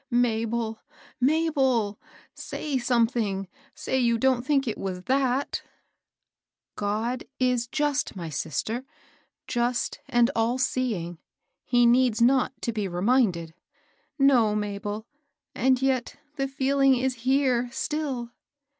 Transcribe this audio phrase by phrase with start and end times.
[0.09, 0.81] "Mabel!
[1.19, 1.99] Mabel!
[2.33, 3.47] say something,—
[3.85, 5.61] say you don't think it was that!"
[6.75, 8.83] God is just, my sister,—
[9.55, 11.19] just and all seeing.
[11.65, 13.53] He needs not to be reminded."
[14.17, 15.05] No, Mabel;
[15.53, 18.31] and yet the feeling is here still."